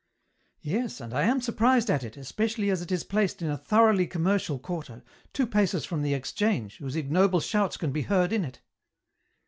"Yes, 0.61 0.99
and 0.99 1.13
I 1.13 1.25
am 1.25 1.39
surprised 1.41 1.87
at 1.91 2.03
it, 2.03 2.17
especially 2.17 2.71
as 2.71 2.81
it 2.81 2.91
is 2.91 3.03
placed 3.03 3.43
in 3.43 3.51
a 3.51 3.55
thoroughly 3.59 4.07
commercial 4.07 4.57
quarter, 4.57 5.03
two 5.31 5.45
paces 5.45 5.85
from 5.85 6.01
the 6.01 6.15
Exchange, 6.15 6.77
whose 6.77 6.95
ignoble 6.95 7.39
shouts 7.39 7.77
can 7.77 7.91
be 7.91 8.01
heard 8.01 8.33
in 8.33 8.43
it." 8.43 8.61